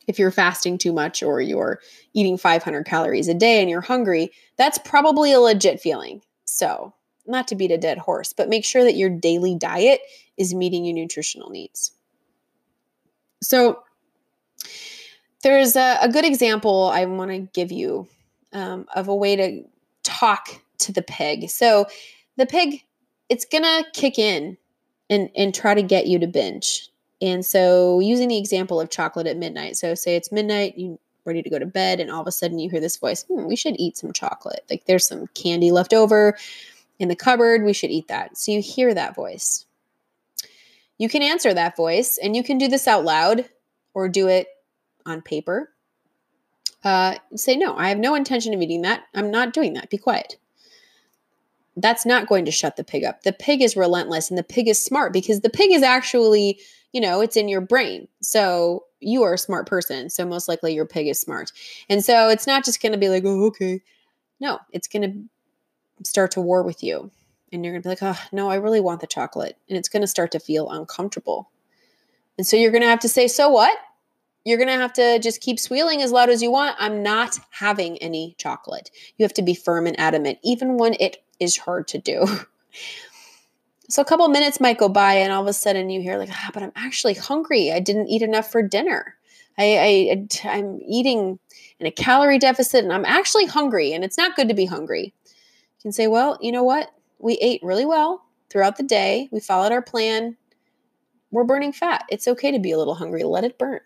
[0.06, 1.80] If you're fasting too much or you're
[2.12, 6.20] eating 500 calories a day and you're hungry, that's probably a legit feeling.
[6.44, 6.92] So,
[7.26, 10.00] not to beat a dead horse, but make sure that your daily diet
[10.36, 11.92] is meeting your nutritional needs.
[13.42, 13.82] So,
[15.42, 18.08] there's a, a good example I want to give you
[18.52, 19.62] um, of a way to
[20.02, 20.48] talk
[20.78, 21.48] to the pig.
[21.50, 21.86] So,
[22.36, 22.82] the pig,
[23.28, 24.56] it's going to kick in
[25.10, 26.90] and and try to get you to binge.
[27.20, 29.76] And so using the example of chocolate at midnight.
[29.76, 32.58] So say it's midnight, you ready to go to bed and all of a sudden
[32.58, 34.64] you hear this voice, hmm, we should eat some chocolate.
[34.70, 36.38] Like there's some candy left over
[36.98, 38.38] in the cupboard, we should eat that.
[38.38, 39.66] So you hear that voice.
[40.96, 43.46] You can answer that voice and you can do this out loud
[43.92, 44.48] or do it
[45.10, 45.72] on paper.
[46.82, 49.04] Uh, say, no, I have no intention of eating that.
[49.14, 49.90] I'm not doing that.
[49.90, 50.36] Be quiet
[51.76, 53.22] that's not going to shut the pig up.
[53.22, 56.60] The pig is relentless and the pig is smart because the pig is actually,
[56.92, 58.08] you know, it's in your brain.
[58.20, 60.10] So you are a smart person.
[60.10, 61.52] So most likely your pig is smart.
[61.88, 63.82] And so it's not just going to be like, oh, okay.
[64.40, 67.10] No, it's going to start to war with you.
[67.52, 69.56] And you're going to be like, oh, no, I really want the chocolate.
[69.68, 71.50] And it's going to start to feel uncomfortable.
[72.38, 73.76] And so you're going to have to say, so what?
[74.44, 76.76] You're going to have to just keep squealing as loud as you want.
[76.78, 78.90] I'm not having any chocolate.
[79.18, 82.26] You have to be firm and adamant, even when it is hard to do.
[83.90, 86.28] So a couple minutes might go by, and all of a sudden you hear like,
[86.30, 87.72] ah, but I'm actually hungry.
[87.72, 89.16] I didn't eat enough for dinner.
[89.58, 91.40] I, I I'm eating
[91.80, 93.92] in a calorie deficit, and I'm actually hungry.
[93.92, 95.12] And it's not good to be hungry.
[95.24, 96.92] You can say, well, you know what?
[97.18, 99.28] We ate really well throughout the day.
[99.32, 100.36] We followed our plan.
[101.32, 102.04] We're burning fat.
[102.08, 103.24] It's okay to be a little hungry.
[103.24, 103.80] Let it burn.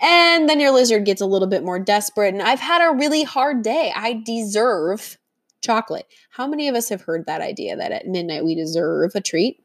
[0.00, 2.34] And then your lizard gets a little bit more desperate.
[2.34, 3.92] And I've had a really hard day.
[3.94, 5.18] I deserve
[5.60, 6.06] chocolate.
[6.30, 9.62] How many of us have heard that idea that at midnight we deserve a treat?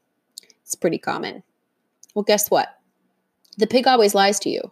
[0.62, 1.44] It's pretty common.
[2.14, 2.70] Well, guess what?
[3.58, 4.72] The pig always lies to you.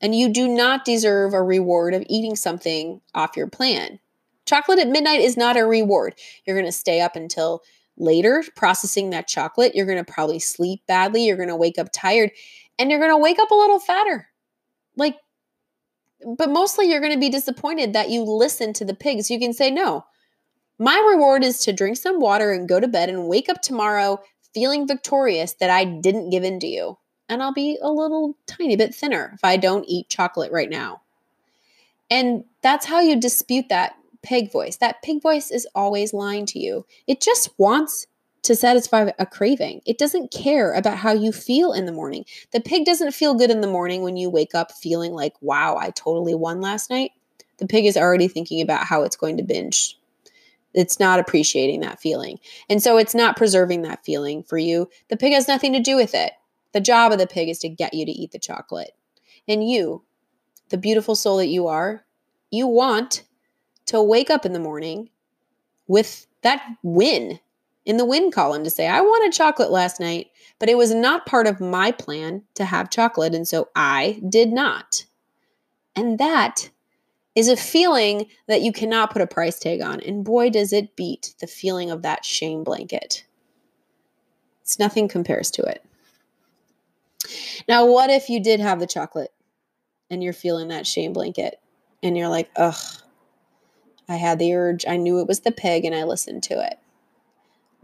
[0.00, 4.00] And you do not deserve a reward of eating something off your plan.
[4.44, 6.14] Chocolate at midnight is not a reward.
[6.44, 7.62] You're going to stay up until
[7.96, 9.74] later processing that chocolate.
[9.74, 11.24] You're going to probably sleep badly.
[11.24, 12.32] You're going to wake up tired
[12.78, 14.28] and you're going to wake up a little fatter.
[14.96, 15.16] Like,
[16.38, 19.30] but mostly you're going to be disappointed that you listened to the pigs.
[19.30, 20.04] You can say, no,
[20.78, 24.20] my reward is to drink some water and go to bed and wake up tomorrow
[24.52, 26.98] feeling victorious that I didn't give in to you.
[27.28, 31.02] And I'll be a little tiny bit thinner if I don't eat chocolate right now.
[32.10, 34.76] And that's how you dispute that pig voice.
[34.76, 36.86] That pig voice is always lying to you.
[37.06, 38.06] It just wants
[38.44, 39.80] to satisfy a craving.
[39.86, 42.24] It doesn't care about how you feel in the morning.
[42.52, 45.76] The pig doesn't feel good in the morning when you wake up feeling like, wow,
[45.76, 47.12] I totally won last night.
[47.58, 49.98] The pig is already thinking about how it's going to binge.
[50.74, 52.38] It's not appreciating that feeling.
[52.68, 54.88] And so it's not preserving that feeling for you.
[55.08, 56.32] The pig has nothing to do with it.
[56.72, 58.90] The job of the pig is to get you to eat the chocolate.
[59.46, 60.02] And you,
[60.70, 62.04] the beautiful soul that you are,
[62.50, 63.22] you want
[63.86, 65.10] to wake up in the morning
[65.86, 67.38] with that win
[67.84, 70.28] in the win column to say, I wanted chocolate last night,
[70.58, 73.34] but it was not part of my plan to have chocolate.
[73.34, 75.04] And so I did not.
[75.94, 76.70] And that
[77.34, 80.00] is a feeling that you cannot put a price tag on.
[80.00, 83.24] And boy, does it beat the feeling of that shame blanket.
[84.62, 85.84] It's nothing compares to it.
[87.68, 89.32] Now, what if you did have the chocolate
[90.10, 91.60] and you're feeling that shame blanket
[92.02, 92.74] and you're like, ugh,
[94.08, 94.84] I had the urge.
[94.86, 96.78] I knew it was the pig and I listened to it.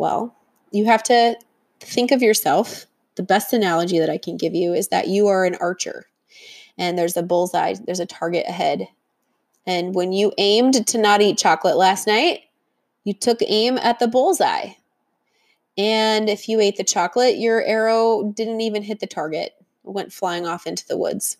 [0.01, 0.35] Well,
[0.73, 1.37] you have to
[1.79, 2.87] think of yourself.
[3.17, 6.07] The best analogy that I can give you is that you are an archer
[6.79, 8.89] and there's a bullseye, there's a target ahead.
[9.67, 12.45] And when you aimed to not eat chocolate last night,
[13.05, 14.71] you took aim at the bullseye.
[15.77, 19.53] And if you ate the chocolate, your arrow didn't even hit the target,
[19.85, 21.37] it went flying off into the woods.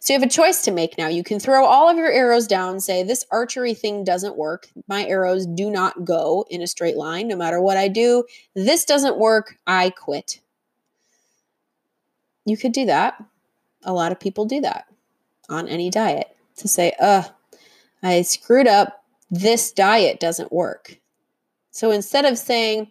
[0.00, 1.08] So you have a choice to make now.
[1.08, 4.68] You can throw all of your arrows down, say, This archery thing doesn't work.
[4.88, 8.24] My arrows do not go in a straight line no matter what I do.
[8.54, 9.56] This doesn't work.
[9.66, 10.40] I quit.
[12.44, 13.22] You could do that.
[13.84, 14.86] A lot of people do that
[15.48, 17.30] on any diet to say, Ugh,
[18.02, 19.04] I screwed up.
[19.30, 20.98] This diet doesn't work.
[21.70, 22.90] So instead of saying,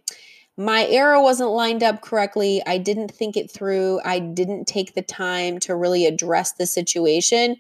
[0.58, 2.62] my arrow wasn't lined up correctly.
[2.66, 4.02] I didn't think it through.
[4.04, 7.56] I didn't take the time to really address the situation.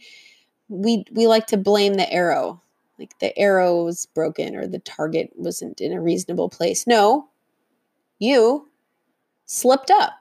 [0.69, 2.61] We we like to blame the arrow.
[2.99, 6.85] Like the arrow was broken or the target wasn't in a reasonable place.
[6.85, 7.29] No.
[8.19, 8.69] You
[9.45, 10.13] slipped up.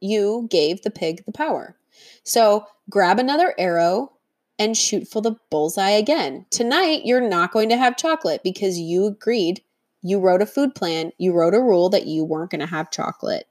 [0.00, 1.76] You gave the pig the power.
[2.22, 4.12] So, grab another arrow
[4.58, 6.44] and shoot for the bullseye again.
[6.50, 9.62] Tonight, you're not going to have chocolate because you agreed
[10.02, 12.90] you wrote a food plan, you wrote a rule that you weren't going to have
[12.90, 13.46] chocolate.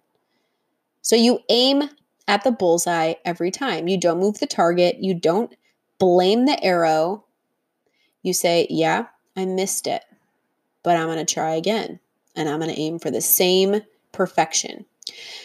[1.02, 1.84] So you aim
[2.28, 3.88] at the bullseye every time.
[3.88, 5.56] You don't move the target, you don't
[5.98, 7.26] blame the arrow.
[8.24, 10.04] You say, Yeah, I missed it,
[10.84, 12.00] but I'm going to try again
[12.36, 13.82] and I'm going to aim for the same
[14.12, 14.86] perfection.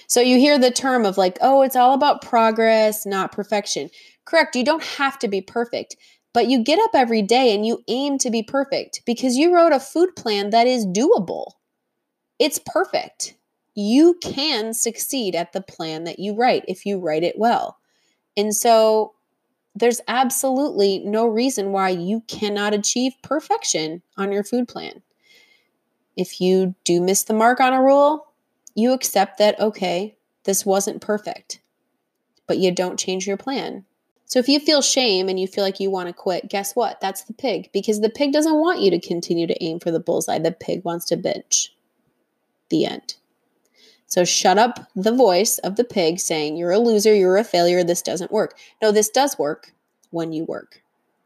[0.07, 3.91] So you hear the term of like, oh, it's all about progress, not perfection.
[4.25, 4.57] Correct.
[4.57, 5.97] You don't have to be perfect,
[6.35, 9.73] but you get up every day and you aim to be perfect because you wrote
[9.73, 11.53] a food plan that is doable.
[12.39, 13.37] It's perfect.
[13.75, 17.79] You can succeed at the plan that you write if you write it well.
[18.37, 19.15] And so
[19.77, 25.03] there's absolutely no reason why you cannot achieve perfection on your food plan.
[26.17, 28.27] If you do miss the mark on a rule,
[28.75, 31.61] you accept that, okay, this wasn't perfect,
[32.47, 33.85] but you don't change your plan.
[34.27, 37.01] So if you feel shame and you feel like you want to quit, guess what?
[37.01, 40.01] That's the pig because the pig doesn't want you to continue to aim for the
[40.01, 40.39] bullseye.
[40.39, 41.75] The pig wants to binge.
[42.71, 43.15] The end.
[44.07, 47.85] So shut up the voice of the pig saying, You're a loser, you're a failure,
[47.85, 48.57] this doesn't work.
[48.81, 49.73] No, this does work
[50.11, 50.83] when you work.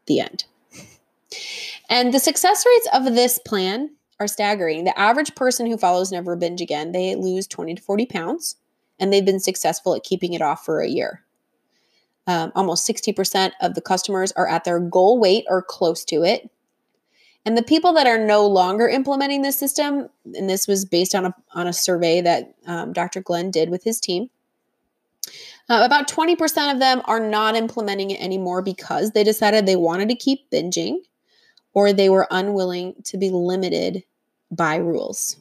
[0.07, 0.45] The end.
[1.89, 4.83] And the success rates of this plan are staggering.
[4.83, 8.57] The average person who follows Never Binge Again, they lose 20 to 40 pounds,
[8.99, 11.23] and they've been successful at keeping it off for a year.
[12.29, 16.47] Um, almost 60% of the customers are at their goal weight or close to it.
[17.43, 21.25] And the people that are no longer implementing this system, and this was based on
[21.25, 23.21] a, on a survey that um, Dr.
[23.21, 24.29] Glenn did with his team,
[25.69, 30.09] uh, about 20% of them are not implementing it anymore because they decided they wanted
[30.09, 30.97] to keep binging
[31.73, 34.03] or they were unwilling to be limited
[34.51, 35.35] by rules.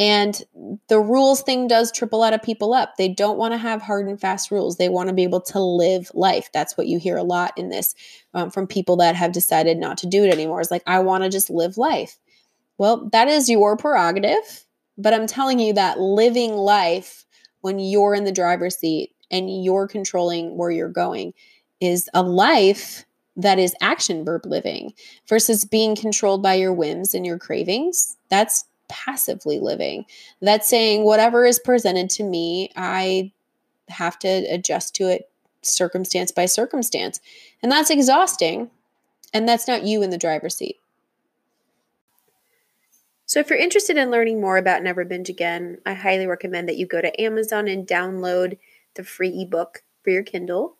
[0.00, 0.42] And
[0.88, 2.96] the rules thing does trip a lot of people up.
[2.96, 4.78] They don't want to have hard and fast rules.
[4.78, 6.48] They want to be able to live life.
[6.54, 7.94] That's what you hear a lot in this
[8.32, 10.62] um, from people that have decided not to do it anymore.
[10.62, 12.18] It's like, I want to just live life.
[12.78, 14.64] Well, that is your prerogative.
[14.96, 17.26] But I'm telling you that living life
[17.60, 21.34] when you're in the driver's seat and you're controlling where you're going
[21.80, 23.04] is a life
[23.36, 24.92] that is action verb living
[25.28, 28.16] versus being controlled by your whims and your cravings.
[28.28, 30.04] That's passively living.
[30.42, 33.32] That's saying whatever is presented to me, I
[33.88, 35.30] have to adjust to it
[35.62, 37.20] circumstance by circumstance.
[37.62, 38.70] And that's exhausting.
[39.32, 40.76] And that's not you in the driver's seat.
[43.26, 46.76] So, if you're interested in learning more about Never Binge Again, I highly recommend that
[46.76, 48.58] you go to Amazon and download
[48.94, 50.74] the free ebook for your Kindle.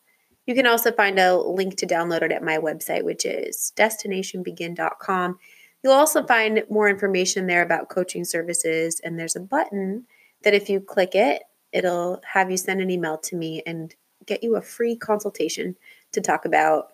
[0.46, 5.38] You can also find a link to download it at my website, which is destinationbegin.com.
[5.82, 10.06] You'll also find more information there about coaching services, and there's a button
[10.42, 13.94] that if you click it, it'll have you send an email to me and
[14.26, 15.76] get you a free consultation
[16.12, 16.92] to talk about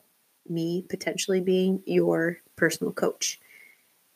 [0.49, 3.41] me potentially being your personal coach.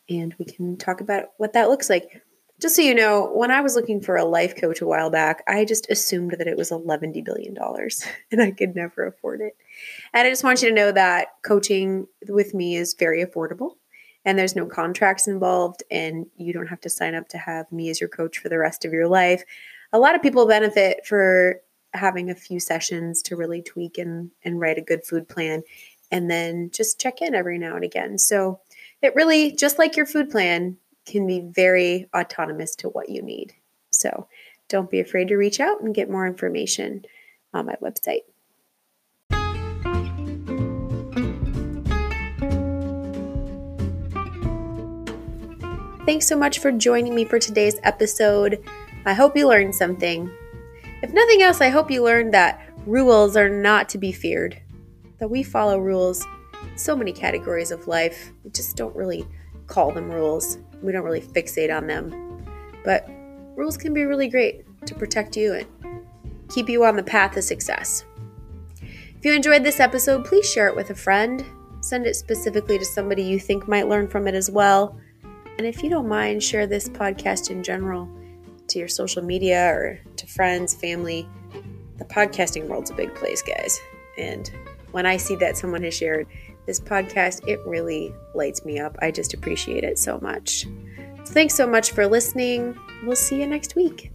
[0.09, 2.23] And we can talk about what that looks like.
[2.61, 5.43] Just so you know, when I was looking for a life coach a while back,
[5.49, 7.57] I just assumed that it was $11 billion
[8.33, 9.57] and I could never afford it.
[10.13, 13.77] And I just want you to know that coaching with me is very affordable
[14.25, 17.91] and there's no contracts involved and you don't have to sign up to have me
[17.91, 19.43] as your coach for the rest of your life.
[19.93, 21.61] A lot of people benefit for
[21.95, 25.63] having a few sessions to really tweak and, and write a good food plan
[26.11, 28.19] and then just check in every now and again.
[28.19, 28.61] So
[29.03, 33.55] it really just like your food plan can be very autonomous to what you need.
[33.91, 34.29] So
[34.69, 37.05] don't be afraid to reach out and get more information
[37.53, 38.21] on my website
[46.11, 48.65] Thanks so much for joining me for today's episode.
[49.07, 50.29] I hope you learned something.
[51.03, 54.61] If nothing else, I hope you learned that rules are not to be feared,
[55.19, 56.27] that we follow rules
[56.75, 58.33] so many categories of life.
[58.43, 59.25] We just don't really
[59.69, 62.45] call them rules, we don't really fixate on them.
[62.83, 63.09] But
[63.55, 65.69] rules can be really great to protect you and
[66.49, 68.05] keep you on the path of success.
[68.83, 71.45] If you enjoyed this episode, please share it with a friend.
[71.83, 74.99] Send it specifically to somebody you think might learn from it as well.
[75.59, 78.09] And if you don't mind, share this podcast in general
[78.69, 81.29] to your social media or to friends, family.
[81.99, 83.79] The podcasting world's a big place, guys.
[84.17, 84.51] And
[84.93, 86.27] when I see that someone has shared
[86.67, 88.97] this podcast, it really lights me up.
[89.01, 90.67] I just appreciate it so much.
[91.25, 92.79] So thanks so much for listening.
[93.05, 94.11] We'll see you next week.